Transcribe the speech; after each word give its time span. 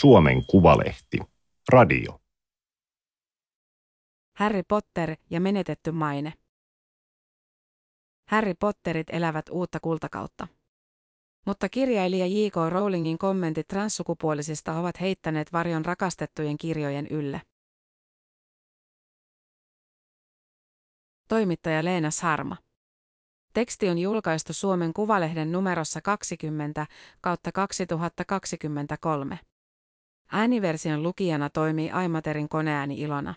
Suomen 0.00 0.46
Kuvalehti. 0.46 1.18
Radio. 1.68 2.20
Harry 4.36 4.62
Potter 4.68 5.16
ja 5.30 5.40
menetetty 5.40 5.92
maine. 5.92 6.32
Harry 8.28 8.54
Potterit 8.54 9.06
elävät 9.10 9.48
uutta 9.48 9.80
kultakautta. 9.80 10.48
Mutta 11.46 11.68
kirjailija 11.68 12.26
J.K. 12.26 12.54
Rowlingin 12.70 13.18
kommentit 13.18 13.68
transsukupuolisista 13.68 14.78
ovat 14.78 15.00
heittäneet 15.00 15.52
varjon 15.52 15.84
rakastettujen 15.84 16.58
kirjojen 16.58 17.06
ylle. 17.06 17.42
Toimittaja 21.28 21.84
Leena 21.84 22.10
Sarma. 22.10 22.56
Teksti 23.52 23.88
on 23.88 23.98
julkaistu 23.98 24.52
Suomen 24.52 24.92
Kuvalehden 24.92 25.52
numerossa 25.52 26.00
20 26.00 26.86
kautta 27.20 27.52
2023. 27.52 29.38
Ääniversion 30.38 31.02
lukijana 31.02 31.50
toimii 31.50 31.90
Aimaterin 31.90 32.48
koneääni 32.48 33.00
Ilona. 33.00 33.34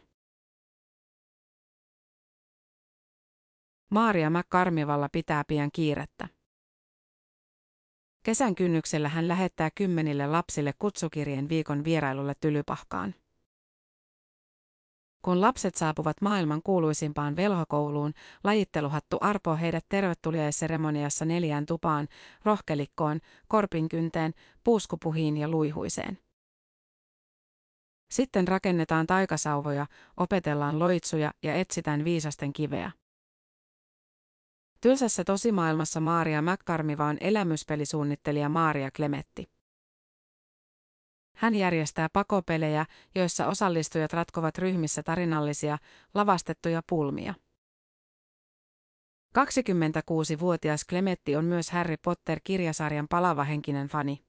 Maaria 3.91 4.29
McCarmivalla 4.29 5.09
pitää 5.11 5.43
pian 5.47 5.69
kiirettä. 5.73 6.27
Kesän 8.23 8.55
kynnyksellä 8.55 9.09
hän 9.09 9.27
lähettää 9.27 9.69
kymmenille 9.75 10.27
lapsille 10.27 10.73
kutsukirjeen 10.79 11.49
viikon 11.49 11.83
vierailulle 11.83 12.33
Tylypahkaan. 12.39 13.15
Kun 15.21 15.41
lapset 15.41 15.75
saapuvat 15.75 16.21
maailman 16.21 16.61
kuuluisimpaan 16.63 17.35
velhokouluun, 17.35 18.13
lajitteluhattu 18.43 19.17
arpoo 19.21 19.55
heidät 19.55 19.85
tervetuliaisseremoniassa 19.89 21.25
neljään 21.25 21.65
tupaan, 21.65 22.07
rohkelikkoon, 22.45 23.19
korpinkynteen, 23.47 24.33
puuskupuhiin 24.63 25.37
ja 25.37 25.47
luihuiseen. 25.47 26.28
Sitten 28.11 28.47
rakennetaan 28.47 29.07
taikasauvoja, 29.07 29.85
opetellaan 30.17 30.79
loitsuja 30.79 31.31
ja 31.43 31.53
etsitään 31.53 32.03
viisasten 32.03 32.53
kiveä. 32.53 32.91
Tylsässä 34.81 35.23
tosimaailmassa 35.23 35.99
Maaria 35.99 36.41
McCarmiva 36.41 37.05
on 37.05 37.17
elämyspelisuunnittelija 37.21 38.49
Maaria 38.49 38.91
Klemetti. 38.91 39.49
Hän 41.35 41.55
järjestää 41.55 42.07
pakopelejä, 42.13 42.85
joissa 43.15 43.47
osallistujat 43.47 44.13
ratkovat 44.13 44.57
ryhmissä 44.57 45.03
tarinallisia, 45.03 45.77
lavastettuja 46.13 46.81
pulmia. 46.89 47.33
26-vuotias 49.37 50.85
Klemetti 50.85 51.35
on 51.35 51.45
myös 51.45 51.71
Harry 51.71 51.95
Potter-kirjasarjan 52.03 53.07
palavahenkinen 53.09 53.87
fani. 53.87 54.28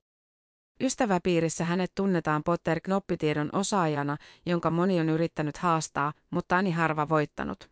Ystäväpiirissä 0.81 1.65
hänet 1.65 1.93
tunnetaan 1.95 2.43
Potter-knoppitiedon 2.45 3.51
osaajana, 3.53 4.17
jonka 4.47 4.71
moni 4.71 5.01
on 5.01 5.09
yrittänyt 5.09 5.57
haastaa, 5.57 6.13
mutta 6.31 6.57
ani 6.57 6.71
harva 6.71 7.09
voittanut. 7.09 7.71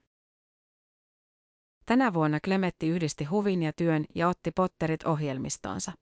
Tänä 1.86 2.14
vuonna 2.14 2.40
Klemetti 2.40 2.88
yhdisti 2.88 3.24
huvin 3.24 3.62
ja 3.62 3.72
työn 3.72 4.04
ja 4.14 4.28
otti 4.28 4.50
Potterit 4.50 5.02
ohjelmistoonsa. 5.02 5.92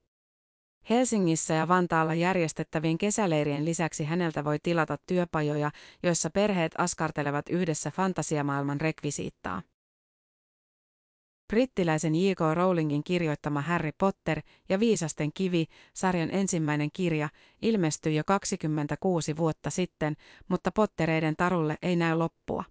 Helsingissä 0.91 1.55
ja 1.55 1.69
Vantaalla 1.69 2.15
järjestettävien 2.15 2.99
kesäleirien 2.99 3.65
lisäksi 3.65 4.05
häneltä 4.05 4.45
voi 4.45 4.59
tilata 4.63 4.97
työpajoja, 5.07 5.71
joissa 6.03 6.31
perheet 6.31 6.75
askartelevat 6.79 7.49
yhdessä 7.49 7.91
fantasiamaailman 7.91 8.81
rekvisiittaa. 8.81 9.63
Brittiläisen 11.49 12.15
J.K. 12.15 12.41
Rowlingin 12.55 13.05
kirjoittama 13.05 13.61
Harry 13.61 13.91
Potter 13.99 14.41
ja 14.69 14.81
Viisasten 14.81 15.33
kivi, 15.33 15.67
sarjan 15.95 16.31
ensimmäinen 16.31 16.91
kirja, 16.93 17.29
ilmestyi 17.63 18.17
jo 18.17 18.23
26 18.27 19.37
vuotta 19.37 19.71
sitten, 19.71 20.17
mutta 20.49 20.73
Pottereiden 20.73 21.37
tarulle 21.37 21.77
ei 21.83 21.97
näy 21.97 22.15
loppua. 22.15 22.65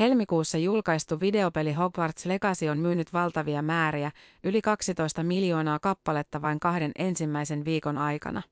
Helmikuussa 0.00 0.58
julkaistu 0.58 1.20
videopeli 1.20 1.72
Hogwarts 1.72 2.26
Legacy 2.26 2.68
on 2.68 2.78
myynyt 2.78 3.12
valtavia 3.12 3.62
määriä, 3.62 4.10
yli 4.44 4.62
12 4.62 5.22
miljoonaa 5.22 5.78
kappaletta 5.78 6.42
vain 6.42 6.60
kahden 6.60 6.92
ensimmäisen 6.98 7.64
viikon 7.64 7.98
aikana. 7.98 8.42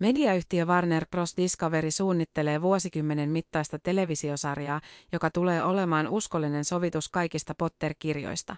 Mediayhtiö 0.00 0.64
Warner 0.64 1.06
Bros. 1.10 1.36
Discovery 1.36 1.90
suunnittelee 1.90 2.62
vuosikymmenen 2.62 3.30
mittaista 3.30 3.78
televisiosarjaa, 3.78 4.80
joka 5.12 5.30
tulee 5.30 5.62
olemaan 5.62 6.08
uskollinen 6.08 6.64
sovitus 6.64 7.08
kaikista 7.08 7.54
Potter-kirjoista. 7.58 8.56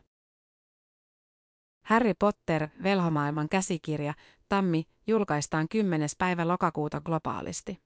Harry 1.84 2.14
Potter, 2.18 2.68
velhomaailman 2.82 3.48
käsikirja, 3.48 4.14
Tammi, 4.48 4.84
julkaistaan 5.06 5.68
10. 5.68 6.08
päivä 6.18 6.48
lokakuuta 6.48 7.00
globaalisti. 7.00 7.78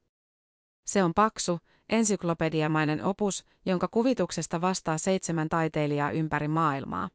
Se 0.87 1.03
on 1.03 1.15
paksu, 1.15 1.59
ensyklopediamainen 1.89 3.05
opus, 3.05 3.45
jonka 3.67 3.89
kuvituksesta 3.89 4.61
vastaa 4.61 4.99
seitsemän 4.99 5.49
taiteilijaa 5.49 6.11
ympäri 6.11 6.49
maailmaa. 6.49 7.09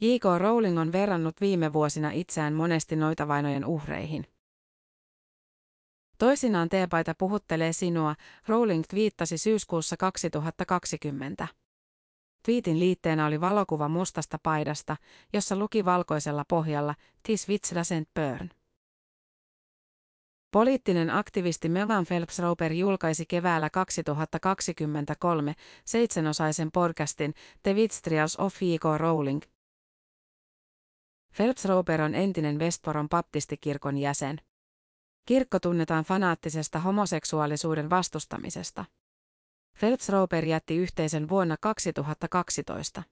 J.K. 0.00 0.38
Rowling 0.38 0.78
on 0.80 0.92
verrannut 0.92 1.40
viime 1.40 1.72
vuosina 1.72 2.10
itseään 2.10 2.54
monesti 2.54 2.96
noitavainojen 2.96 3.64
uhreihin. 3.64 4.26
Toisinaan 6.18 6.68
teepaita 6.68 7.14
puhuttelee 7.18 7.72
sinua, 7.72 8.14
Rowling 8.48 8.84
twiittasi 8.90 9.38
syyskuussa 9.38 9.96
2020. 9.96 11.48
Twiitin 12.44 12.78
liitteenä 12.78 13.26
oli 13.26 13.40
valokuva 13.40 13.88
mustasta 13.88 14.38
paidasta, 14.42 14.96
jossa 15.32 15.56
luki 15.56 15.84
valkoisella 15.84 16.44
pohjalla 16.48 16.94
witch 17.48 17.74
doesn't 17.74 18.10
burn. 18.14 18.50
Poliittinen 20.50 21.10
aktivisti 21.10 21.68
Megan 21.68 22.04
Phelps-Roper 22.06 22.72
julkaisi 22.72 23.26
keväällä 23.26 23.70
2023 23.70 25.54
seitsemänosaisen 25.84 26.70
podcastin 26.72 27.34
The 27.62 27.74
Witch 27.74 28.02
Trials 28.02 28.36
of 28.36 28.62
J.K. 28.62 28.84
Rowling. 28.98 29.42
Phelps-Roper 31.36 32.00
on 32.00 32.14
entinen 32.14 32.58
Westporon 32.58 33.08
baptistikirkon 33.08 33.96
jäsen. 33.98 34.40
Kirkko 35.26 35.60
tunnetaan 35.60 36.04
fanaattisesta 36.04 36.78
homoseksuaalisuuden 36.78 37.90
vastustamisesta. 37.90 38.84
Phelps-Roper 39.78 40.44
jätti 40.44 40.76
yhteisön 40.76 41.28
vuonna 41.28 41.56
2012. 41.60 43.02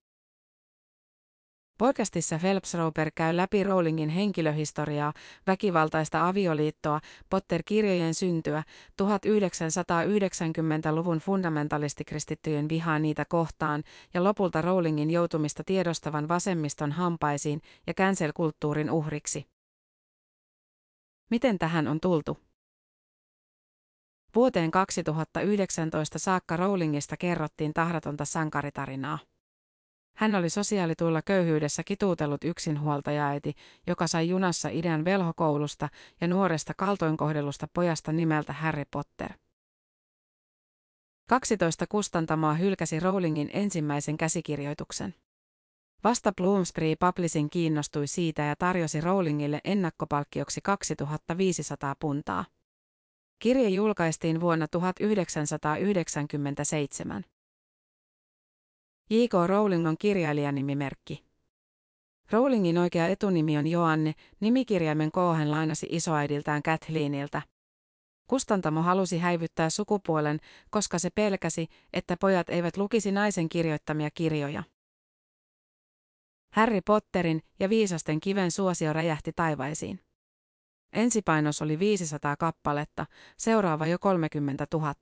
Podcastissa 1.78 2.38
Phelps-Roper 2.38 3.10
käy 3.14 3.36
läpi 3.36 3.64
Rowlingin 3.64 4.08
henkilöhistoriaa, 4.08 5.12
väkivaltaista 5.46 6.28
avioliittoa, 6.28 7.00
Potter-kirjojen 7.30 8.14
syntyä, 8.14 8.62
1990-luvun 9.02 11.18
fundamentalistikristittyjen 11.18 12.68
vihaa 12.68 12.98
niitä 12.98 13.24
kohtaan 13.24 13.82
ja 14.14 14.24
lopulta 14.24 14.62
Rowlingin 14.62 15.10
joutumista 15.10 15.64
tiedostavan 15.64 16.28
vasemmiston 16.28 16.92
hampaisiin 16.92 17.62
ja 17.86 17.94
cancel-kulttuurin 17.94 18.90
uhriksi. 18.90 19.46
Miten 21.30 21.58
tähän 21.58 21.88
on 21.88 22.00
tultu? 22.00 22.38
Vuoteen 24.34 24.70
2019 24.70 26.18
saakka 26.18 26.56
Rowlingista 26.56 27.16
kerrottiin 27.16 27.74
tahratonta 27.74 28.24
sankaritarinaa. 28.24 29.18
Hän 30.18 30.34
oli 30.34 30.50
sosiaalituilla 30.50 31.22
köyhyydessä 31.22 31.84
kituutellut 31.84 32.44
yksinhuoltajaäiti, 32.44 33.54
joka 33.86 34.06
sai 34.06 34.28
junassa 34.28 34.68
idän 34.68 35.04
velhokoulusta 35.04 35.88
ja 36.20 36.28
nuoresta 36.28 36.74
kaltoinkohdellusta 36.76 37.68
pojasta 37.72 38.12
nimeltä 38.12 38.52
Harry 38.52 38.84
Potter. 38.90 39.32
12 41.28 41.86
kustantamoa 41.88 42.54
hylkäsi 42.54 43.00
Rowlingin 43.00 43.50
ensimmäisen 43.52 44.16
käsikirjoituksen. 44.16 45.14
Vasta 46.04 46.32
Bloomsbury 46.32 46.94
Publishing 47.00 47.48
kiinnostui 47.50 48.06
siitä 48.06 48.42
ja 48.42 48.56
tarjosi 48.56 49.00
Rowlingille 49.00 49.60
ennakkopalkkioksi 49.64 50.60
2500 50.60 51.94
puntaa. 52.00 52.44
Kirje 53.38 53.68
julkaistiin 53.68 54.40
vuonna 54.40 54.68
1997. 54.68 57.24
J.K. 59.10 59.46
Rowling 59.46 59.88
on 59.88 59.98
kirjailijanimimerkki. 59.98 61.24
Rowlingin 62.30 62.78
oikea 62.78 63.06
etunimi 63.06 63.58
on 63.58 63.66
Joanne, 63.66 64.14
nimikirjaimen 64.40 65.12
K 65.12 65.16
hän 65.36 65.50
lainasi 65.50 65.86
isoäidiltään 65.90 66.62
Kathleeniltä. 66.62 67.42
Kustantamo 68.26 68.82
halusi 68.82 69.18
häivyttää 69.18 69.70
sukupuolen, 69.70 70.40
koska 70.70 70.98
se 70.98 71.10
pelkäsi, 71.10 71.68
että 71.92 72.16
pojat 72.20 72.48
eivät 72.48 72.76
lukisi 72.76 73.12
naisen 73.12 73.48
kirjoittamia 73.48 74.10
kirjoja. 74.14 74.62
Harry 76.52 76.80
Potterin 76.86 77.42
ja 77.60 77.68
viisasten 77.68 78.20
kiven 78.20 78.50
suosio 78.50 78.92
räjähti 78.92 79.32
taivaisiin. 79.32 80.00
Ensipainos 80.92 81.62
oli 81.62 81.78
500 81.78 82.36
kappaletta, 82.36 83.06
seuraava 83.36 83.86
jo 83.86 83.98
30 83.98 84.66
000. 84.72 84.94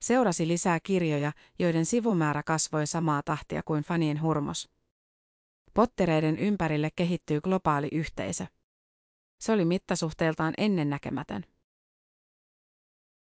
Seurasi 0.00 0.48
lisää 0.48 0.80
kirjoja, 0.82 1.32
joiden 1.58 1.86
sivumäärä 1.86 2.42
kasvoi 2.42 2.86
samaa 2.86 3.22
tahtia 3.22 3.62
kuin 3.64 3.82
fanien 3.82 4.22
hurmos. 4.22 4.68
Pottereiden 5.74 6.38
ympärille 6.38 6.90
kehittyy 6.96 7.40
globaali 7.40 7.88
yhteisö. 7.92 8.46
Se 9.40 9.52
oli 9.52 9.64
mittasuhteeltaan 9.64 10.54
ennennäkemätön. 10.58 11.44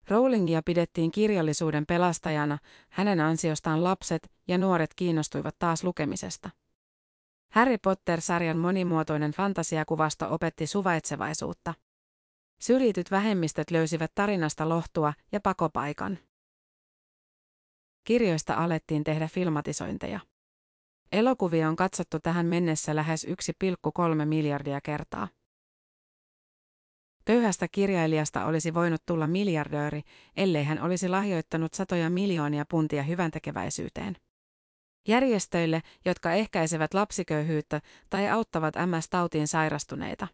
Rowlingia 0.08 0.62
pidettiin 0.62 1.10
kirjallisuuden 1.10 1.86
pelastajana, 1.86 2.58
hänen 2.88 3.20
ansiostaan 3.20 3.84
lapset 3.84 4.32
ja 4.48 4.58
nuoret 4.58 4.94
kiinnostuivat 4.94 5.58
taas 5.58 5.84
lukemisesta. 5.84 6.50
Harry 7.50 7.78
Potter-sarjan 7.78 8.58
monimuotoinen 8.58 9.32
fantasiakuvasto 9.32 10.34
opetti 10.34 10.66
suvaitsevaisuutta. 10.66 11.74
Syrjityt 12.60 13.10
vähemmistöt 13.10 13.70
löysivät 13.70 14.12
tarinasta 14.14 14.68
lohtua 14.68 15.12
ja 15.32 15.40
pakopaikan. 15.40 16.18
Kirjoista 18.04 18.54
alettiin 18.54 19.04
tehdä 19.04 19.28
filmatisointeja. 19.28 20.20
Elokuvia 21.12 21.68
on 21.68 21.76
katsottu 21.76 22.20
tähän 22.20 22.46
mennessä 22.46 22.96
lähes 22.96 23.26
1,3 23.26 24.24
miljardia 24.24 24.80
kertaa. 24.80 25.28
Köyhästä 27.24 27.68
kirjailijasta 27.68 28.44
olisi 28.44 28.74
voinut 28.74 29.02
tulla 29.06 29.26
miljardööri, 29.26 30.02
ellei 30.36 30.64
hän 30.64 30.82
olisi 30.82 31.08
lahjoittanut 31.08 31.74
satoja 31.74 32.10
miljoonia 32.10 32.64
puntia 32.70 33.02
hyväntekeväisyyteen. 33.02 34.16
Järjestöille, 35.08 35.82
jotka 36.04 36.32
ehkäisevät 36.32 36.94
lapsiköyhyyttä 36.94 37.80
tai 38.10 38.28
auttavat 38.28 38.74
MS-tautiin 38.74 39.46
sairastuneita. 39.46 40.28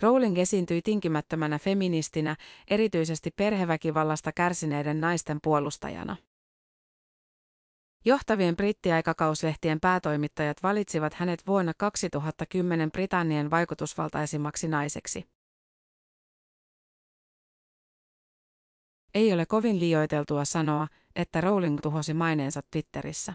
Rowling 0.00 0.38
esiintyi 0.38 0.82
tinkimättömänä 0.82 1.58
feministinä, 1.58 2.36
erityisesti 2.70 3.30
perheväkivallasta 3.30 4.32
kärsineiden 4.32 5.00
naisten 5.00 5.38
puolustajana. 5.42 6.16
Johtavien 8.04 8.56
brittiaikakauslehtien 8.56 9.80
päätoimittajat 9.80 10.62
valitsivat 10.62 11.14
hänet 11.14 11.46
vuonna 11.46 11.72
2010 11.78 12.90
Britannian 12.90 13.50
vaikutusvaltaisimmaksi 13.50 14.68
naiseksi. 14.68 15.24
Ei 19.14 19.32
ole 19.32 19.46
kovin 19.46 19.80
liioiteltua 19.80 20.44
sanoa, 20.44 20.88
että 21.16 21.40
Rowling 21.40 21.78
tuhosi 21.82 22.14
maineensa 22.14 22.60
Twitterissä. 22.70 23.34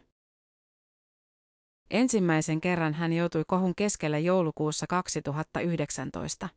Ensimmäisen 1.91 2.61
kerran 2.61 2.93
hän 2.93 3.13
joutui 3.13 3.43
kohun 3.47 3.75
keskelle 3.75 4.19
joulukuussa 4.19 4.87
2019. 4.87 6.49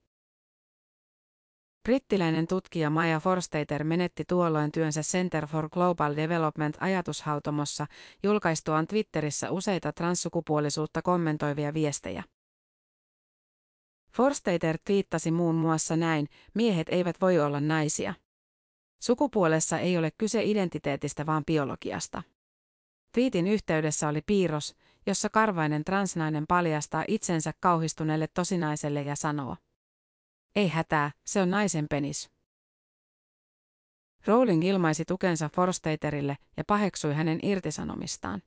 Brittiläinen 1.82 2.46
tutkija 2.46 2.90
Maja 2.90 3.20
Forstater 3.20 3.84
menetti 3.84 4.24
tuolloin 4.28 4.72
työnsä 4.72 5.00
Center 5.00 5.46
for 5.46 5.68
Global 5.68 6.16
Development 6.16 6.76
ajatushautomossa 6.80 7.86
julkaistuaan 8.22 8.86
Twitterissä 8.86 9.50
useita 9.50 9.92
transsukupuolisuutta 9.92 11.02
kommentoivia 11.02 11.74
viestejä. 11.74 12.24
Forstater 14.16 14.78
twiittasi 14.84 15.30
muun 15.30 15.54
muassa 15.54 15.96
näin, 15.96 16.28
miehet 16.54 16.88
eivät 16.90 17.20
voi 17.20 17.40
olla 17.40 17.60
naisia. 17.60 18.14
Sukupuolessa 19.02 19.78
ei 19.78 19.98
ole 19.98 20.10
kyse 20.18 20.44
identiteetistä 20.44 21.26
vaan 21.26 21.44
biologiasta. 21.44 22.22
Twiitin 23.12 23.46
yhteydessä 23.46 24.08
oli 24.08 24.20
piirros, 24.26 24.74
jossa 25.06 25.28
karvainen 25.28 25.84
transnainen 25.84 26.46
paljastaa 26.46 27.04
itsensä 27.08 27.52
kauhistuneelle 27.60 28.26
tosinaiselle 28.26 29.02
ja 29.02 29.16
sanoo. 29.16 29.56
Ei 30.56 30.68
hätää, 30.68 31.10
se 31.26 31.42
on 31.42 31.50
naisen 31.50 31.86
penis. 31.90 32.30
Rowling 34.26 34.64
ilmaisi 34.64 35.04
tukensa 35.04 35.50
Forstaterille 35.54 36.36
ja 36.56 36.64
paheksui 36.64 37.14
hänen 37.14 37.38
irtisanomistaan. 37.42 38.42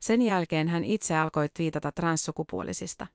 Sen 0.00 0.22
jälkeen 0.22 0.68
hän 0.68 0.84
itse 0.84 1.16
alkoi 1.16 1.48
twiitata 1.48 1.92
transsukupuolisista. 1.92 3.06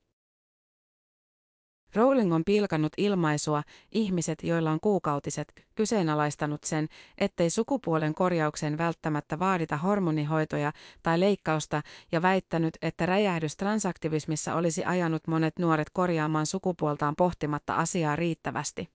Rowling 1.95 2.33
on 2.33 2.43
pilkannut 2.45 2.93
ilmaisua, 2.97 3.63
ihmiset 3.91 4.43
joilla 4.43 4.71
on 4.71 4.79
kuukautiset, 4.79 5.53
kyseenalaistanut 5.75 6.63
sen, 6.63 6.87
ettei 7.17 7.49
sukupuolen 7.49 8.13
korjauksen 8.13 8.77
välttämättä 8.77 9.39
vaadita 9.39 9.77
hormonihoitoja 9.77 10.71
tai 11.03 11.19
leikkausta 11.19 11.81
ja 12.11 12.21
väittänyt, 12.21 12.77
että 12.81 13.05
räjähdys 13.05 13.57
transaktivismissa 13.57 14.55
olisi 14.55 14.85
ajanut 14.85 15.27
monet 15.27 15.59
nuoret 15.59 15.89
korjaamaan 15.93 16.45
sukupuoltaan 16.45 17.15
pohtimatta 17.15 17.75
asiaa 17.75 18.15
riittävästi. 18.15 18.89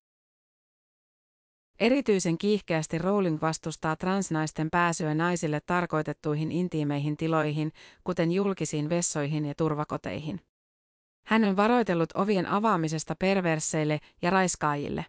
Erityisen 1.81 2.38
kiihkeästi 2.38 2.98
Rowling 2.98 3.43
vastustaa 3.43 3.96
transnaisten 3.96 4.70
pääsyä 4.70 5.14
naisille 5.14 5.60
tarkoitettuihin 5.66 6.52
intiimeihin 6.52 7.16
tiloihin, 7.16 7.72
kuten 8.04 8.32
julkisiin 8.32 8.88
vessoihin 8.88 9.44
ja 9.44 9.54
turvakoteihin. 9.54 10.40
Hän 11.26 11.44
on 11.44 11.56
varoitellut 11.56 12.12
ovien 12.14 12.46
avaamisesta 12.46 13.14
perverseille 13.19 14.00
ja 14.23 14.31
raiskaajille. 14.31 15.06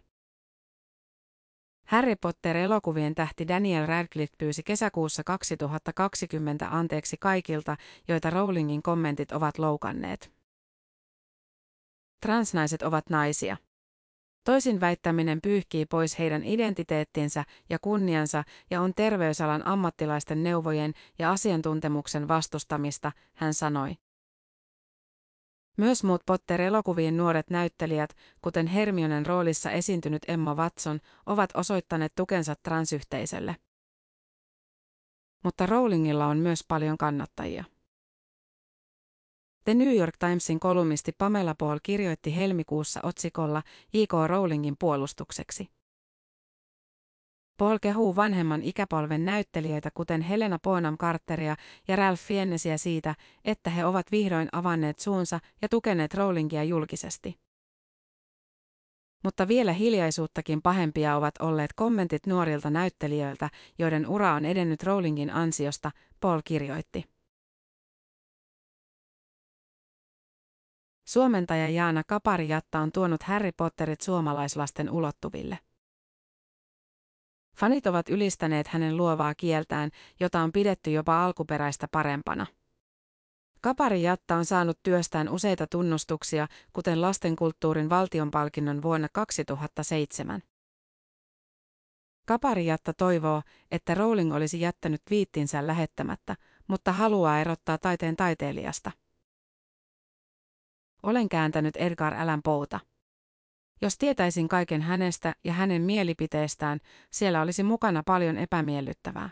Harry 1.86 2.16
Potter-elokuvien 2.16 3.14
tähti 3.14 3.48
Daniel 3.48 3.86
Radcliffe 3.86 4.34
pyysi 4.38 4.62
kesäkuussa 4.62 5.24
2020 5.24 6.68
anteeksi 6.70 7.16
kaikilta, 7.20 7.76
joita 8.08 8.30
Rowlingin 8.30 8.82
kommentit 8.82 9.32
ovat 9.32 9.58
loukanneet. 9.58 10.32
Transnaiset 12.20 12.82
ovat 12.82 13.10
naisia. 13.10 13.56
Toisin 14.44 14.80
väittäminen 14.80 15.40
pyyhkii 15.40 15.86
pois 15.86 16.18
heidän 16.18 16.44
identiteettinsä 16.44 17.44
ja 17.70 17.78
kunniansa 17.78 18.44
ja 18.70 18.80
on 18.80 18.94
terveysalan 18.94 19.66
ammattilaisten 19.66 20.42
neuvojen 20.42 20.92
ja 21.18 21.32
asiantuntemuksen 21.32 22.28
vastustamista, 22.28 23.12
hän 23.34 23.54
sanoi. 23.54 23.94
Myös 25.78 26.04
muut 26.04 26.22
Potter-elokuvien 26.26 27.16
nuoret 27.16 27.50
näyttelijät, 27.50 28.16
kuten 28.42 28.66
Hermionen 28.66 29.26
roolissa 29.26 29.70
esiintynyt 29.70 30.22
Emma 30.28 30.54
Watson, 30.54 31.00
ovat 31.26 31.50
osoittaneet 31.54 32.12
tukensa 32.14 32.54
transyhteisölle. 32.62 33.56
Mutta 35.44 35.66
Rowlingilla 35.66 36.26
on 36.26 36.38
myös 36.38 36.64
paljon 36.68 36.98
kannattajia. 36.98 37.64
The 39.64 39.74
New 39.74 39.96
York 39.96 40.16
Timesin 40.18 40.60
kolumnisti 40.60 41.12
Pamela 41.12 41.54
Paul 41.54 41.78
kirjoitti 41.82 42.36
helmikuussa 42.36 43.00
otsikolla 43.02 43.62
J.K. 43.92 44.12
Rowlingin 44.26 44.76
puolustukseksi. 44.78 45.77
Paul 47.58 47.78
kehuu 47.78 48.16
vanhemman 48.16 48.62
ikäpolven 48.62 49.24
näyttelijöitä 49.24 49.90
kuten 49.94 50.20
Helena 50.20 50.58
Bonham 50.58 50.98
Carteria 50.98 51.56
ja 51.88 51.96
Ralph 51.96 52.22
Fiennesiä 52.22 52.78
siitä, 52.78 53.14
että 53.44 53.70
he 53.70 53.84
ovat 53.84 54.12
vihdoin 54.12 54.48
avanneet 54.52 54.98
suunsa 54.98 55.40
ja 55.62 55.68
tukeneet 55.68 56.14
Rowlingia 56.14 56.64
julkisesti. 56.64 57.38
Mutta 59.24 59.48
vielä 59.48 59.72
hiljaisuuttakin 59.72 60.62
pahempia 60.62 61.16
ovat 61.16 61.34
olleet 61.40 61.72
kommentit 61.72 62.26
nuorilta 62.26 62.70
näyttelijöiltä, 62.70 63.50
joiden 63.78 64.06
ura 64.06 64.34
on 64.34 64.44
edennyt 64.44 64.82
Rowlingin 64.82 65.30
ansiosta, 65.30 65.90
Paul 66.20 66.40
kirjoitti. 66.44 67.04
Suomentaja 71.08 71.68
Jaana 71.68 72.02
Kaparijatta 72.04 72.78
on 72.78 72.92
tuonut 72.92 73.22
Harry 73.22 73.52
Potterit 73.52 74.00
suomalaislasten 74.00 74.90
ulottuville. 74.90 75.58
Fanit 77.58 77.86
ovat 77.86 78.08
ylistäneet 78.08 78.68
hänen 78.68 78.96
luovaa 78.96 79.34
kieltään, 79.34 79.90
jota 80.20 80.40
on 80.40 80.52
pidetty 80.52 80.90
jopa 80.90 81.24
alkuperäistä 81.24 81.88
parempana. 81.88 82.46
Kapari 83.60 84.02
Jatta 84.02 84.34
on 84.34 84.44
saanut 84.44 84.78
työstään 84.82 85.28
useita 85.28 85.66
tunnustuksia, 85.66 86.48
kuten 86.72 87.00
lastenkulttuurin 87.00 87.90
valtionpalkinnon 87.90 88.82
vuonna 88.82 89.08
2007. 89.12 90.42
Kapari 92.26 92.66
Jatta 92.66 92.92
toivoo, 92.94 93.42
että 93.70 93.94
Rowling 93.94 94.34
olisi 94.34 94.60
jättänyt 94.60 95.02
viittinsä 95.10 95.66
lähettämättä, 95.66 96.36
mutta 96.68 96.92
haluaa 96.92 97.40
erottaa 97.40 97.78
taiteen 97.78 98.16
taiteilijasta. 98.16 98.90
Olen 101.02 101.28
kääntänyt 101.28 101.76
Edgar 101.76 102.14
Allan 102.14 102.42
Poota. 102.42 102.80
Jos 103.80 103.98
tietäisin 103.98 104.48
kaiken 104.48 104.82
hänestä 104.82 105.34
ja 105.44 105.52
hänen 105.52 105.82
mielipiteestään, 105.82 106.80
siellä 107.10 107.42
olisi 107.42 107.62
mukana 107.62 108.02
paljon 108.02 108.38
epämiellyttävää. 108.38 109.30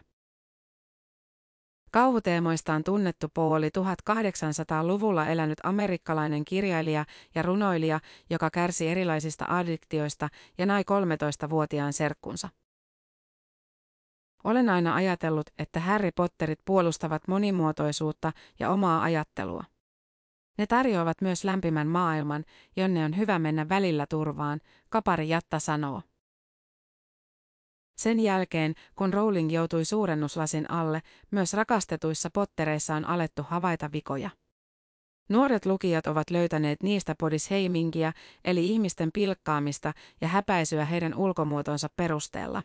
Kauhuteemoistaan 1.92 2.84
tunnettu 2.84 3.28
Poe 3.34 3.56
oli 3.56 3.68
1800-luvulla 3.68 5.26
elänyt 5.26 5.58
amerikkalainen 5.62 6.44
kirjailija 6.44 7.04
ja 7.34 7.42
runoilija, 7.42 8.00
joka 8.30 8.50
kärsi 8.50 8.88
erilaisista 8.88 9.44
addiktioista 9.48 10.28
ja 10.58 10.66
nai 10.66 10.82
13-vuotiaan 10.82 11.92
serkkunsa. 11.92 12.48
Olen 14.44 14.68
aina 14.68 14.94
ajatellut, 14.94 15.50
että 15.58 15.80
Harry 15.80 16.10
Potterit 16.16 16.58
puolustavat 16.64 17.28
monimuotoisuutta 17.28 18.32
ja 18.58 18.70
omaa 18.70 19.02
ajattelua. 19.02 19.64
Ne 20.58 20.66
tarjoavat 20.66 21.20
myös 21.20 21.44
lämpimän 21.44 21.86
maailman, 21.86 22.44
jonne 22.76 23.04
on 23.04 23.16
hyvä 23.16 23.38
mennä 23.38 23.68
välillä 23.68 24.06
turvaan, 24.06 24.60
Kapari 24.88 25.28
Jatta 25.28 25.58
sanoo. 25.58 26.02
Sen 27.96 28.20
jälkeen, 28.20 28.74
kun 28.96 29.14
Rowling 29.14 29.52
joutui 29.52 29.84
suurennuslasin 29.84 30.70
alle, 30.70 31.02
myös 31.30 31.52
rakastetuissa 31.52 32.30
pottereissa 32.32 32.94
on 32.94 33.04
alettu 33.04 33.42
havaita 33.42 33.92
vikoja. 33.92 34.30
Nuoret 35.28 35.66
lukijat 35.66 36.06
ovat 36.06 36.30
löytäneet 36.30 36.82
niistä 36.82 37.14
podisheimingiä, 37.18 38.12
eli 38.44 38.66
ihmisten 38.66 39.10
pilkkaamista 39.14 39.92
ja 40.20 40.28
häpäisyä 40.28 40.84
heidän 40.84 41.14
ulkomuotonsa 41.14 41.88
perusteella. 41.96 42.62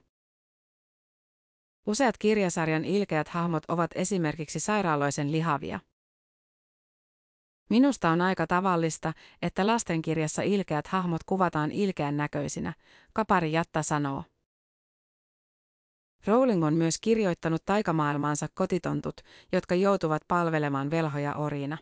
Useat 1.87 2.17
kirjasarjan 2.17 2.85
ilkeät 2.85 3.27
hahmot 3.27 3.63
ovat 3.67 3.91
esimerkiksi 3.95 4.59
sairaaloisen 4.59 5.31
lihavia. 5.31 5.79
Minusta 7.69 8.09
on 8.09 8.21
aika 8.21 8.47
tavallista, 8.47 9.13
että 9.41 9.67
lastenkirjassa 9.67 10.41
ilkeät 10.41 10.87
hahmot 10.87 11.23
kuvataan 11.23 11.71
ilkeän 11.71 12.17
näköisinä, 12.17 12.73
Kapari 13.13 13.51
Jatta 13.51 13.83
sanoo. 13.83 14.23
Rowling 16.27 16.63
on 16.63 16.73
myös 16.73 16.99
kirjoittanut 17.01 17.65
taikamaailmaansa 17.65 18.47
kotitontut, 18.53 19.21
jotka 19.51 19.75
joutuvat 19.75 20.21
palvelemaan 20.27 20.91
velhoja 20.91 21.35
oriina. 21.35 21.77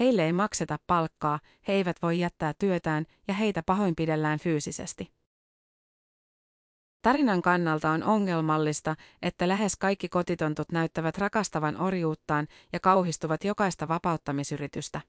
Heille 0.00 0.24
ei 0.26 0.32
makseta 0.32 0.78
palkkaa, 0.86 1.40
he 1.68 1.72
eivät 1.72 1.96
voi 2.02 2.18
jättää 2.18 2.52
työtään 2.58 3.06
ja 3.28 3.34
heitä 3.34 3.62
pahoinpidellään 3.66 4.38
fyysisesti. 4.38 5.21
Tarinan 7.02 7.42
kannalta 7.42 7.90
on 7.90 8.02
ongelmallista, 8.02 8.96
että 9.22 9.48
lähes 9.48 9.76
kaikki 9.76 10.08
kotitontut 10.08 10.72
näyttävät 10.72 11.18
rakastavan 11.18 11.80
orjuuttaan 11.80 12.46
ja 12.72 12.80
kauhistuvat 12.80 13.44
jokaista 13.44 13.88
vapauttamisyritystä. 13.88 15.00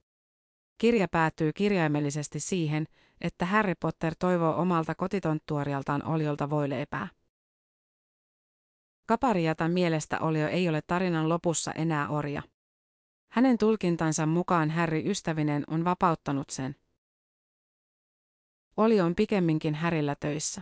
Kirja 0.77 1.07
päättyy 1.07 1.53
kirjaimellisesti 1.53 2.39
siihen, 2.39 2.85
että 3.21 3.45
Harry 3.45 3.73
Potter 3.79 4.15
toivoo 4.19 4.55
omalta 4.55 4.95
kotitonttuorialtaan 4.95 6.05
Oljolta 6.05 6.49
voileipää. 6.49 7.07
Kapariatan 9.05 9.71
mielestä 9.71 10.19
Olio 10.19 10.47
ei 10.47 10.69
ole 10.69 10.81
tarinan 10.87 11.29
lopussa 11.29 11.71
enää 11.71 12.09
orja. 12.09 12.41
Hänen 13.31 13.57
tulkintansa 13.57 14.25
mukaan 14.25 14.69
Harry 14.69 15.01
ystävinen 15.05 15.63
on 15.67 15.85
vapauttanut 15.85 16.49
sen. 16.49 16.75
Oli 18.77 19.01
on 19.01 19.15
pikemminkin 19.15 19.75
Härillä 19.75 20.15
töissä. 20.19 20.61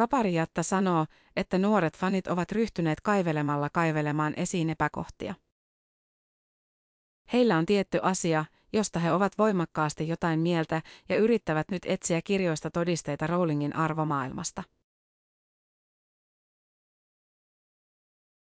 Kaparijatta 0.00 0.62
sanoo, 0.62 1.06
että 1.36 1.58
nuoret 1.58 1.96
fanit 1.96 2.26
ovat 2.26 2.52
ryhtyneet 2.52 3.00
kaivelemalla 3.00 3.70
kaivelemaan 3.72 4.34
esiin 4.36 4.70
epäkohtia. 4.70 5.34
Heillä 7.32 7.58
on 7.58 7.66
tietty 7.66 7.98
asia, 8.02 8.44
josta 8.72 8.98
he 8.98 9.12
ovat 9.12 9.38
voimakkaasti 9.38 10.08
jotain 10.08 10.40
mieltä 10.40 10.82
ja 11.08 11.16
yrittävät 11.16 11.70
nyt 11.70 11.82
etsiä 11.86 12.22
kirjoista 12.22 12.70
todisteita 12.70 13.26
Rowlingin 13.26 13.76
arvomaailmasta. 13.76 14.62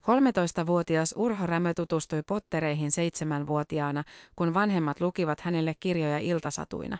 13-vuotias 0.01 1.13
Urho 1.17 1.45
Rämö 1.45 1.73
tutustui 1.73 2.23
Pottereihin 2.27 2.91
seitsemänvuotiaana, 2.91 4.03
kun 4.35 4.53
vanhemmat 4.53 5.01
lukivat 5.01 5.39
hänelle 5.39 5.75
kirjoja 5.79 6.19
iltasatuina. 6.19 6.97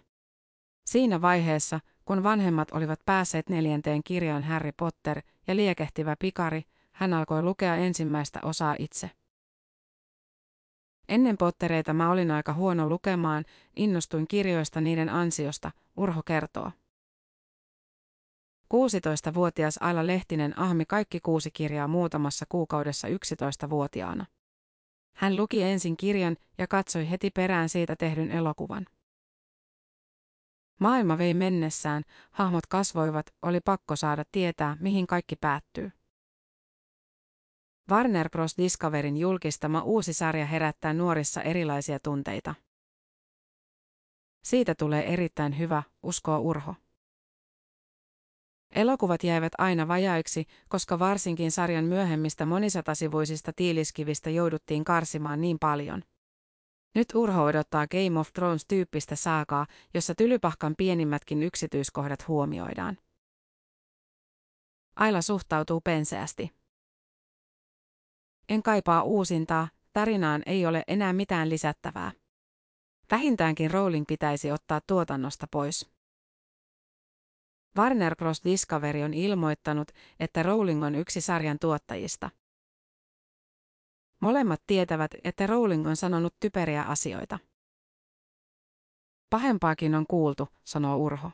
Siinä 0.85 1.21
vaiheessa, 1.21 1.79
kun 2.05 2.24
vanhemmat 2.24 2.72
olivat 2.72 3.00
päässeet 3.05 3.50
neljänteen 3.50 4.03
kirjaan 4.03 4.43
Harry 4.43 4.72
Potter 4.77 5.22
ja 5.48 5.55
liekehtivä 5.55 6.15
pikari, 6.19 6.63
hän 6.91 7.13
alkoi 7.13 7.43
lukea 7.43 7.75
ensimmäistä 7.75 8.39
osaa 8.43 8.75
itse. 8.79 9.12
Ennen 11.10 11.38
Pottereita 11.38 11.93
mä 11.93 12.12
olin 12.12 12.31
aika 12.31 12.53
huono 12.53 12.89
lukemaan, 12.89 13.45
innostuin 13.75 14.27
kirjoista 14.27 14.81
niiden 14.81 15.10
ansiosta, 15.10 15.72
Urho 15.98 16.24
kertoo. 16.24 16.72
16-vuotias 18.74 19.77
Aila 19.81 20.07
Lehtinen 20.07 20.60
ahmi 20.60 20.86
kaikki 20.86 21.19
kuusi 21.19 21.51
kirjaa 21.51 21.88
muutamassa 21.88 22.45
kuukaudessa 22.50 23.07
11-vuotiaana. 23.07 24.25
Hän 25.13 25.38
luki 25.38 25.63
ensin 25.63 25.98
kirjan 25.98 26.38
ja 26.57 26.67
katsoi 26.67 27.10
heti 27.10 27.29
perään 27.29 27.69
siitä 27.69 27.95
tehdyn 27.95 28.31
elokuvan. 28.31 28.86
Maailma 30.80 31.18
vei 31.18 31.34
mennessään, 31.34 32.03
hahmot 32.32 32.68
kasvoivat, 32.68 33.25
oli 33.42 33.60
pakko 33.65 33.96
saada 33.96 34.24
tietää, 34.32 34.77
mihin 34.80 35.08
kaikki 35.08 35.36
päättyy. 35.36 35.92
Warner 37.92 38.30
Bros. 38.30 38.58
Discoverin 38.58 39.18
julkistama 39.18 39.82
uusi 39.82 40.13
sarja 40.13 40.46
herättää 40.46 40.94
nuorissa 40.94 41.42
erilaisia 41.42 42.00
tunteita. 42.00 42.56
Siitä 44.44 44.75
tulee 44.75 45.13
erittäin 45.13 45.60
hyvä, 45.60 45.84
uskoo 46.03 46.39
Urho. 46.39 46.75
Elokuvat 48.72 49.24
jäivät 49.24 49.53
aina 49.58 49.88
vajaiksi, 49.88 50.46
koska 50.70 51.00
varsinkin 51.00 51.51
sarjan 51.51 51.86
myöhemmistä 51.86 52.46
monisatasivuisista 52.46 53.53
tiiliskivistä 53.56 54.30
jouduttiin 54.30 54.84
karsimaan 54.84 55.42
niin 55.42 55.60
paljon. 55.60 56.03
Nyt 56.95 57.07
Urho 57.15 57.43
odottaa 57.43 57.88
Game 57.88 58.19
of 58.19 58.33
Thrones-tyyppistä 58.33 59.15
saakaa, 59.15 59.67
jossa 59.93 60.15
tylypahkan 60.15 60.75
pienimmätkin 60.77 61.43
yksityiskohdat 61.43 62.27
huomioidaan. 62.27 62.97
Aila 64.95 65.21
suhtautuu 65.21 65.81
penseästi. 65.81 66.51
En 68.50 68.63
kaipaa 68.63 69.03
uusintaa, 69.03 69.67
tarinaan 69.93 70.43
ei 70.45 70.65
ole 70.65 70.83
enää 70.88 71.13
mitään 71.13 71.50
lisättävää. 71.50 72.12
Vähintäänkin 73.12 73.71
Rowling 73.71 74.05
pitäisi 74.07 74.51
ottaa 74.51 74.81
tuotannosta 74.88 75.47
pois. 75.51 75.89
Warner 77.77 78.15
Bros. 78.15 78.43
Discovery 78.43 79.03
on 79.03 79.13
ilmoittanut, 79.13 79.91
että 80.19 80.43
Rowling 80.43 80.83
on 80.83 80.95
yksi 80.95 81.21
sarjan 81.21 81.59
tuottajista. 81.59 82.29
Molemmat 84.24 84.62
tietävät, 84.68 85.12
että 85.24 85.48
Rowling 85.48 85.88
on 85.88 85.96
sanonut 85.96 86.36
typeriä 86.39 86.84
asioita. 86.84 87.39
Pahempaakin 89.30 89.96
on 89.96 90.06
kuultu, 90.10 90.48
sanoo 90.63 90.98
Urho. 90.98 91.32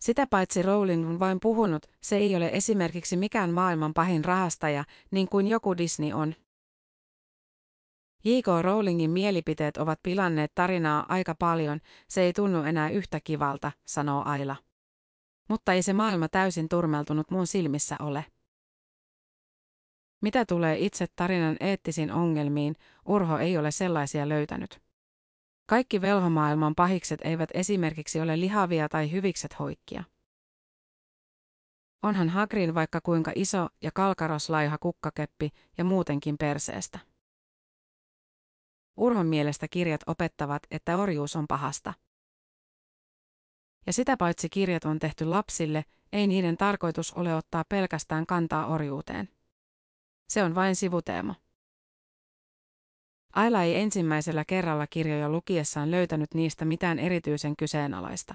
Sitä 0.00 0.26
paitsi 0.26 0.62
Rowling 0.62 1.08
on 1.08 1.18
vain 1.18 1.40
puhunut, 1.40 1.86
se 2.02 2.16
ei 2.16 2.36
ole 2.36 2.50
esimerkiksi 2.52 3.16
mikään 3.16 3.50
maailman 3.50 3.94
pahin 3.94 4.24
rahastaja, 4.24 4.84
niin 5.10 5.28
kuin 5.28 5.46
joku 5.46 5.76
Disney 5.76 6.12
on. 6.12 6.34
J.K. 8.24 8.46
Rowlingin 8.62 9.10
mielipiteet 9.10 9.76
ovat 9.76 10.00
pilanneet 10.02 10.52
tarinaa 10.54 11.06
aika 11.08 11.34
paljon, 11.34 11.80
se 12.08 12.22
ei 12.22 12.32
tunnu 12.32 12.62
enää 12.62 12.90
yhtä 12.90 13.20
kivalta, 13.24 13.72
sanoo 13.86 14.22
Aila. 14.24 14.56
Mutta 15.48 15.72
ei 15.72 15.82
se 15.82 15.92
maailma 15.92 16.28
täysin 16.28 16.68
turmeltunut 16.68 17.30
mun 17.30 17.46
silmissä 17.46 17.96
ole. 17.98 18.24
Mitä 20.20 20.44
tulee 20.44 20.78
itse 20.78 21.06
tarinan 21.16 21.56
eettisiin 21.60 22.12
ongelmiin, 22.12 22.74
Urho 23.08 23.38
ei 23.38 23.58
ole 23.58 23.70
sellaisia 23.70 24.28
löytänyt. 24.28 24.80
Kaikki 25.66 26.00
velhomaailman 26.00 26.74
pahikset 26.74 27.20
eivät 27.24 27.50
esimerkiksi 27.54 28.20
ole 28.20 28.40
lihavia 28.40 28.88
tai 28.88 29.12
hyvikset 29.12 29.58
hoikkia. 29.58 30.04
Onhan 32.02 32.28
Hagrin 32.28 32.74
vaikka 32.74 33.00
kuinka 33.00 33.32
iso 33.34 33.68
ja 33.82 33.90
kalkaroslaiha 33.94 34.78
kukkakeppi 34.78 35.50
ja 35.78 35.84
muutenkin 35.84 36.38
perseestä. 36.38 36.98
Urhon 38.96 39.26
mielestä 39.26 39.68
kirjat 39.68 40.00
opettavat, 40.06 40.62
että 40.70 40.96
orjuus 40.96 41.36
on 41.36 41.46
pahasta. 41.48 41.94
Ja 43.86 43.92
sitä 43.92 44.16
paitsi 44.16 44.48
kirjat 44.48 44.84
on 44.84 44.98
tehty 44.98 45.24
lapsille, 45.24 45.84
ei 46.12 46.26
niiden 46.26 46.56
tarkoitus 46.56 47.12
ole 47.12 47.34
ottaa 47.34 47.64
pelkästään 47.68 48.26
kantaa 48.26 48.66
orjuuteen. 48.66 49.28
Se 50.30 50.42
on 50.42 50.54
vain 50.54 50.76
sivuteema. 50.76 51.34
Aila 53.34 53.62
ei 53.62 53.76
ensimmäisellä 53.76 54.44
kerralla 54.44 54.86
kirjoja 54.86 55.28
lukiessaan 55.28 55.90
löytänyt 55.90 56.34
niistä 56.34 56.64
mitään 56.64 56.98
erityisen 56.98 57.56
kyseenalaista. 57.56 58.34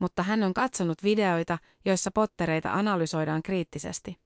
Mutta 0.00 0.22
hän 0.22 0.42
on 0.42 0.54
katsonut 0.54 1.02
videoita, 1.02 1.58
joissa 1.84 2.10
pottereita 2.10 2.72
analysoidaan 2.72 3.42
kriittisesti. 3.42 4.16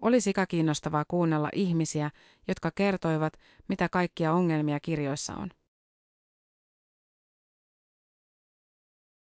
Oli 0.00 0.20
sika 0.20 0.46
kiinnostavaa 0.46 1.04
kuunnella 1.08 1.48
ihmisiä, 1.52 2.10
jotka 2.48 2.70
kertoivat, 2.70 3.32
mitä 3.68 3.88
kaikkia 3.88 4.32
ongelmia 4.32 4.80
kirjoissa 4.80 5.34
on. 5.34 5.50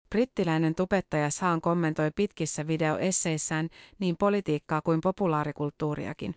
Brittiläinen 0.10 0.76
tubettaja 0.76 1.30
Saan 1.30 1.62
kommentoi 1.62 2.12
pitkissä 2.16 2.68
videoesseissään 2.68 3.70
niin 4.00 4.16
politiikkaa 4.18 4.82
kuin 4.82 5.02
populaarikulttuuriakin. 5.02 6.36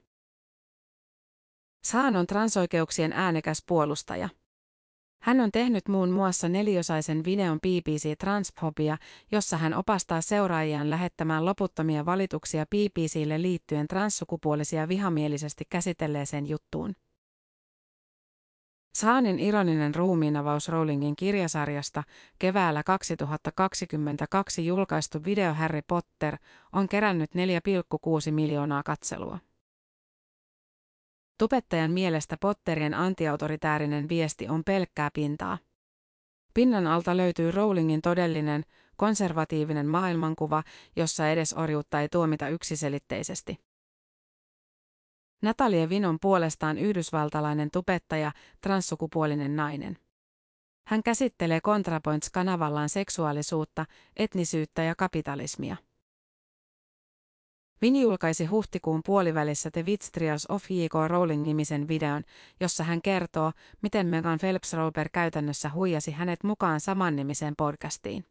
Saan 1.85 2.17
on 2.17 2.27
transoikeuksien 2.27 3.13
äänekäs 3.13 3.63
puolustaja. 3.67 4.29
Hän 5.23 5.41
on 5.41 5.53
tehnyt 5.53 5.89
muun 5.89 6.11
muassa 6.11 6.49
neliosaisen 6.49 7.25
videon 7.25 7.61
BBC 7.61 8.19
Transphobia, 8.19 8.97
jossa 9.33 9.57
hän 9.57 9.75
opastaa 9.75 10.21
seuraajiaan 10.21 10.91
lähettämään 10.91 11.45
loputtomia 11.45 12.07
valituksia 12.07 12.67
BBClle 12.67 13.43
liittyen 13.43 13.89
transsukupuolisia 13.89 14.89
vihamielisesti 14.89 15.65
käsitelleeseen 15.71 16.49
juttuun. 16.49 16.95
Saanin 18.95 19.39
ironinen 19.39 19.95
ruumiinavaus 19.95 20.69
Rowlingin 20.69 21.17
kirjasarjasta 21.17 22.03
keväällä 22.39 22.83
2022 22.83 24.67
julkaistu 24.67 25.25
video 25.25 25.55
Harry 25.55 25.81
Potter 25.87 26.37
on 26.73 26.89
kerännyt 26.89 27.31
4,6 27.31 28.33
miljoonaa 28.33 28.83
katselua. 28.83 29.39
Tupettajan 31.39 31.91
mielestä 31.91 32.37
Potterien 32.41 32.95
antiautoritäärinen 32.95 34.09
viesti 34.09 34.49
on 34.49 34.65
pelkkää 34.65 35.11
pintaa. 35.15 35.59
Pinnan 36.55 36.87
alta 36.87 37.17
löytyy 37.17 37.51
Rowlingin 37.51 38.03
todellinen, 38.03 38.65
konservatiivinen 38.97 39.87
maailmankuva, 39.87 40.63
jossa 40.97 41.29
edes 41.29 41.53
orjuutta 41.53 42.01
ei 42.01 42.09
tuomita 42.09 42.49
yksiselitteisesti. 42.49 43.72
Natalie 45.43 45.89
Vinon 45.89 46.19
puolestaan 46.21 46.79
yhdysvaltalainen 46.79 47.71
tupettaja, 47.71 48.33
transsukupuolinen 48.61 49.57
nainen. 49.57 49.99
Hän 50.87 51.03
käsittelee 51.03 51.61
ContraPoints-kanavallaan 51.61 52.89
seksuaalisuutta, 52.89 53.87
etnisyyttä 54.17 54.83
ja 54.83 54.95
kapitalismia. 54.95 55.77
Vin 57.83 57.97
julkaisi 57.97 58.47
huhtikuun 58.47 59.01
puolivälissä 59.07 59.71
The 59.71 59.85
Witch 59.87 60.11
Trials 60.13 60.47
of 60.49 60.71
J.K. 60.71 60.93
Rowling-nimisen 61.09 61.89
videon, 61.89 62.23
jossa 62.61 62.85
hän 62.85 63.03
kertoo, 63.03 63.53
miten 63.83 64.07
Megan 64.07 64.39
Phelps-Roper 64.39 65.09
käytännössä 65.13 65.71
huijasi 65.75 66.11
hänet 66.11 66.45
mukaan 66.45 66.81
samannimiseen 66.81 67.55
podcastiin. 67.57 68.25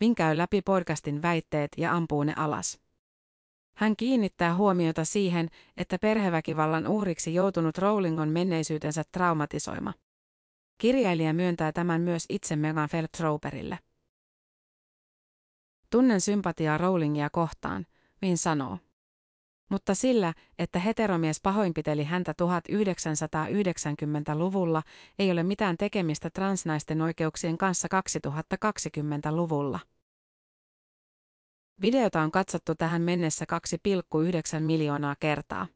Vin 0.00 0.14
käy 0.14 0.36
läpi 0.36 0.62
podcastin 0.62 1.22
väitteet 1.22 1.70
ja 1.76 1.92
ampuu 1.92 2.22
ne 2.22 2.32
alas. 2.36 2.80
Hän 3.74 3.96
kiinnittää 3.96 4.54
huomiota 4.54 5.04
siihen, 5.04 5.48
että 5.76 5.98
perheväkivallan 5.98 6.86
uhriksi 6.86 7.34
joutunut 7.34 7.78
Rowling 7.78 8.20
on 8.20 8.28
menneisyytensä 8.28 9.02
traumatisoima. 9.12 9.92
Kirjailija 10.78 11.34
myöntää 11.34 11.72
tämän 11.72 12.00
myös 12.00 12.24
itse 12.28 12.56
Megan 12.56 12.88
Phelps-Roperille. 12.88 13.78
Tunnen 15.90 16.20
sympatiaa 16.20 16.78
Rowlingia 16.78 17.30
kohtaan, 17.30 17.86
Vin 18.22 18.38
sanoo. 18.38 18.78
Mutta 19.70 19.94
sillä, 19.94 20.32
että 20.58 20.78
heteromies 20.78 21.40
pahoinpiteli 21.42 22.04
häntä 22.04 22.32
1990-luvulla, 22.32 24.82
ei 25.18 25.30
ole 25.30 25.42
mitään 25.42 25.76
tekemistä 25.76 26.30
transnaisten 26.30 27.02
oikeuksien 27.02 27.58
kanssa 27.58 27.88
2020-luvulla. 28.64 29.80
Videota 31.80 32.20
on 32.20 32.30
katsottu 32.30 32.74
tähän 32.74 33.02
mennessä 33.02 33.44
2,9 34.54 34.60
miljoonaa 34.60 35.16
kertaa. 35.20 35.66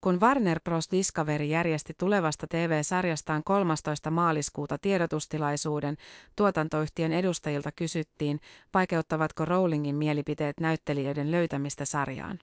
Kun 0.00 0.20
Warner 0.20 0.60
Bros. 0.64 0.90
Discovery 0.90 1.44
järjesti 1.44 1.94
tulevasta 1.98 2.46
TV-sarjastaan 2.46 3.44
13. 3.44 4.10
maaliskuuta 4.10 4.78
tiedotustilaisuuden, 4.78 5.96
tuotantoyhtiön 6.36 7.12
edustajilta 7.12 7.72
kysyttiin, 7.72 8.40
vaikeuttavatko 8.74 9.44
Rowlingin 9.44 9.96
mielipiteet 9.96 10.60
näyttelijöiden 10.60 11.30
löytämistä 11.30 11.84
sarjaan. 11.84 12.38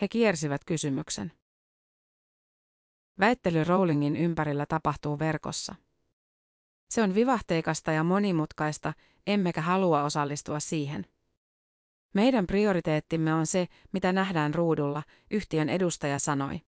He 0.00 0.08
kiersivät 0.08 0.64
kysymyksen. 0.64 1.32
Väittely 3.20 3.64
Rowlingin 3.64 4.16
ympärillä 4.16 4.66
tapahtuu 4.66 5.18
verkossa. 5.18 5.74
Se 6.88 7.02
on 7.02 7.14
vivahteikasta 7.14 7.92
ja 7.92 8.04
monimutkaista, 8.04 8.92
emmekä 9.26 9.60
halua 9.60 10.02
osallistua 10.02 10.60
siihen. 10.60 11.06
Meidän 12.14 12.46
prioriteettimme 12.46 13.34
on 13.34 13.46
se, 13.46 13.68
mitä 13.92 14.12
nähdään 14.12 14.54
ruudulla, 14.54 15.02
yhtiön 15.30 15.68
edustaja 15.68 16.18
sanoi. 16.18 16.60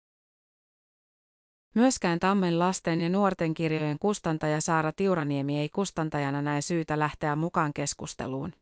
Myöskään 1.76 2.20
Tammen 2.20 2.60
lasten 2.60 3.02
ja 3.02 3.10
nuorten 3.10 3.54
kirjojen 3.54 4.00
kustantaja 4.00 4.62
Saara 4.62 4.92
Tiuraniemi 4.92 5.60
ei 5.60 5.70
kustantajana 5.70 6.42
näe 6.42 6.62
syytä 6.62 7.00
lähteä 7.00 7.36
mukaan 7.36 7.74
keskusteluun. 7.74 8.54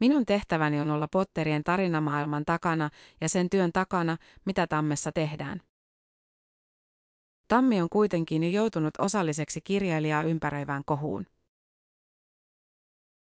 Minun 0.00 0.26
tehtäväni 0.26 0.80
on 0.80 0.90
olla 0.90 1.08
Potterien 1.08 1.64
tarinamaailman 1.64 2.44
takana 2.44 2.90
ja 3.20 3.28
sen 3.28 3.50
työn 3.50 3.72
takana, 3.72 4.16
mitä 4.44 4.66
Tammessa 4.66 5.12
tehdään. 5.12 5.60
Tammi 7.48 7.82
on 7.82 7.88
kuitenkin 7.88 8.44
jo 8.44 8.50
joutunut 8.50 8.94
osalliseksi 8.98 9.60
kirjailijaa 9.60 10.22
ympäröivään 10.22 10.82
kohuun. 10.84 11.26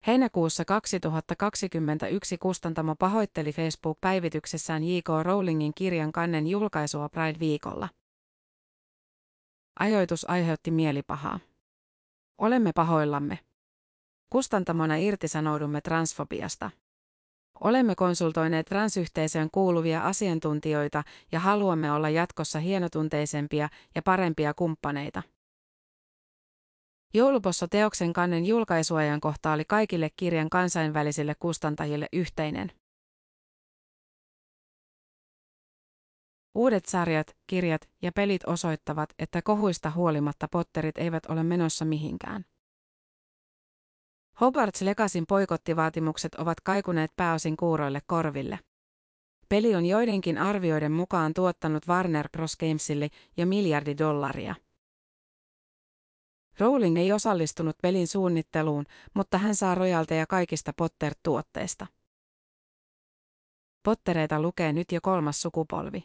Heinäkuussa 0.08 0.66
2021 0.66 2.38
kustantamo 2.38 2.96
pahoitteli 2.96 3.52
Facebook-päivityksessään 3.52 4.84
J.K. 4.84 5.08
Rowlingin 5.24 5.74
kirjan 5.76 6.12
kannen 6.12 6.48
julkaisua 6.48 7.10
Pride-viikolla. 7.10 7.90
Ajoitus 9.80 10.30
aiheutti 10.30 10.72
mielipahaa. 10.72 11.40
Olemme 12.38 12.72
pahoillamme. 12.76 13.40
Kustantamona 14.30 14.96
irtisanoudumme 14.96 15.82
transfobiasta. 15.82 16.72
Olemme 17.62 17.96
konsultoineet 17.96 18.65
transyhteisöön 18.65 19.50
kuuluvia 19.52 20.02
asiantuntijoita 20.02 21.04
ja 21.32 21.39
haluamme 21.39 21.91
olla 21.91 22.10
jatkossa 22.10 22.60
hienotunteisempia 22.60 23.70
ja 23.96 24.02
parempia 24.02 24.54
kumppaneita. 24.54 25.24
Joulupossa 27.13 27.67
teoksen 27.67 28.13
kannen 28.13 28.46
julkaisuajankohta 28.46 29.52
oli 29.52 29.65
kaikille 29.65 30.10
kirjan 30.15 30.50
kansainvälisille 30.50 31.36
kustantajille 31.39 32.08
yhteinen. 32.13 32.72
Uudet 36.56 36.86
sarjat, 36.86 37.38
kirjat 37.48 37.89
ja 38.02 38.12
pelit 38.12 38.43
osoittavat, 38.48 39.10
että 39.20 39.41
kohuista 39.41 39.91
huolimatta 39.91 40.48
Potterit 40.52 40.98
eivät 40.98 41.26
ole 41.26 41.43
menossa 41.43 41.86
mihinkään. 41.86 42.46
Hogwarts 44.41 44.82
Legasin 44.82 45.26
poikottivaatimukset 45.28 46.36
ovat 46.36 46.62
kaikuneet 46.62 47.12
pääosin 47.15 47.58
kuuroille 47.58 48.02
korville. 48.06 48.60
Peli 49.50 49.76
on 49.76 49.86
joidenkin 49.86 50.38
arvioiden 50.38 50.91
mukaan 50.91 51.34
tuottanut 51.34 51.88
Warner 51.88 52.30
Bros. 52.30 52.58
Gamesille 52.58 53.10
jo 53.38 53.45
miljardi 53.45 53.97
dollaria. 53.97 54.56
Rowling 56.60 56.97
ei 56.97 57.12
osallistunut 57.12 57.78
pelin 57.82 58.08
suunnitteluun, 58.08 58.86
mutta 59.13 59.38
hän 59.38 59.56
saa 59.56 59.76
rojalteja 59.76 60.28
kaikista 60.28 60.73
Potter-tuotteista. 60.78 61.88
Pottereita 63.84 64.41
lukee 64.41 64.73
nyt 64.73 64.91
jo 64.91 65.00
kolmas 65.02 65.41
sukupolvi. 65.41 66.04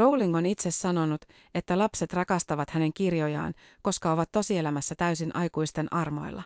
Rowling 0.00 0.36
on 0.36 0.46
itse 0.46 0.70
sanonut, 0.70 1.24
että 1.54 1.78
lapset 1.78 2.12
rakastavat 2.12 2.70
hänen 2.70 2.92
kirjojaan, 2.92 3.54
koska 3.82 4.12
ovat 4.12 4.32
tosielämässä 4.32 4.94
täysin 4.94 5.36
aikuisten 5.36 5.92
armoilla. 5.92 6.42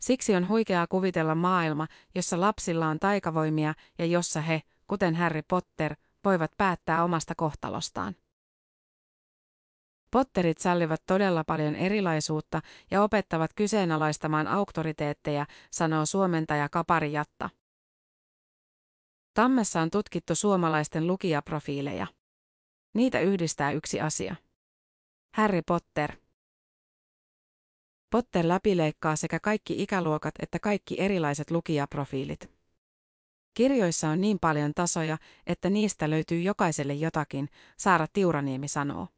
Siksi 0.00 0.34
on 0.36 0.48
huikeaa 0.48 0.86
kuvitella 0.86 1.34
maailma, 1.34 1.86
jossa 2.14 2.40
lapsilla 2.40 2.86
on 2.88 2.98
taikavoimia 2.98 3.74
ja 3.98 4.06
jossa 4.06 4.40
he, 4.40 4.62
kuten 4.86 5.14
Harry 5.14 5.42
Potter, 5.48 5.94
voivat 6.24 6.50
päättää 6.56 7.04
omasta 7.04 7.34
kohtalostaan. 7.34 8.16
Potterit 10.10 10.58
sallivat 10.58 11.02
todella 11.06 11.44
paljon 11.44 11.74
erilaisuutta 11.74 12.60
ja 12.90 13.02
opettavat 13.02 13.50
kyseenalaistamaan 13.54 14.46
auktoriteetteja, 14.46 15.46
sanoo 15.70 16.06
suomentaja 16.06 16.68
Kapari 16.68 17.12
Jatta. 17.12 17.50
Tammessa 19.34 19.80
on 19.80 19.90
tutkittu 19.90 20.34
suomalaisten 20.34 21.06
lukijaprofiileja. 21.06 22.06
Niitä 22.94 23.20
yhdistää 23.20 23.72
yksi 23.72 24.00
asia. 24.00 24.36
Harry 25.34 25.62
Potter. 25.66 26.16
Potter 28.10 28.48
läpileikkaa 28.48 29.16
sekä 29.16 29.40
kaikki 29.40 29.82
ikäluokat 29.82 30.34
että 30.38 30.58
kaikki 30.58 31.00
erilaiset 31.00 31.50
lukijaprofiilit. 31.50 32.50
Kirjoissa 33.54 34.08
on 34.08 34.20
niin 34.20 34.38
paljon 34.38 34.74
tasoja, 34.74 35.18
että 35.46 35.70
niistä 35.70 36.10
löytyy 36.10 36.40
jokaiselle 36.40 36.94
jotakin, 36.94 37.48
Saara 37.76 38.06
Tiuraniemi 38.12 38.68
sanoo. 38.68 39.08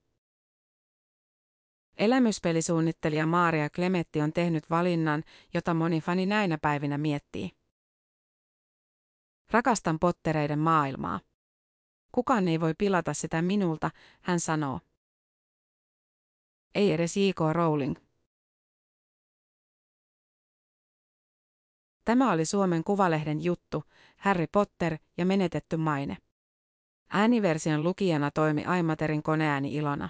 Elämyspelisuunnittelija 1.97 3.27
Maaria 3.27 3.71
Klemetti 3.71 4.21
on 4.21 4.33
tehnyt 4.33 4.71
valinnan, 4.71 5.25
jota 5.55 5.75
moni 5.75 6.01
fani 6.01 6.27
näinä 6.27 6.59
päivinä 6.59 6.99
miettii. 6.99 7.51
Rakastan 9.51 9.99
pottereiden 9.99 10.59
maailmaa. 10.59 11.21
Kukaan 12.13 12.49
ei 12.49 12.61
voi 12.61 12.75
pilata 12.79 13.15
sitä 13.15 13.43
minulta, 13.43 13.91
hän 14.21 14.41
sanoo. 14.41 14.81
Ei 16.75 16.93
edes 16.93 17.17
J.K. 17.17 17.39
Rowling. 17.53 17.97
Tämä 22.05 22.33
oli 22.33 22.45
Suomen 22.45 22.85
Kuvalehden 22.85 23.45
juttu, 23.45 23.85
Harry 24.17 24.47
Potter 24.47 24.99
ja 25.19 25.27
menetetty 25.27 25.77
maine. 25.77 26.17
Ääniversion 27.11 27.85
lukijana 27.85 28.31
toimi 28.31 28.65
Aimaterin 28.65 29.23
koneääni 29.23 29.75
Ilona. 29.75 30.09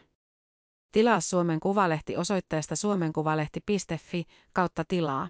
Tilaa 0.92 1.20
Suomen 1.20 1.60
Kuvalehti 1.60 2.16
osoitteesta 2.16 2.76
suomenkuvalehti.fi 2.76 4.24
kautta 4.52 4.84
tilaa. 4.84 5.28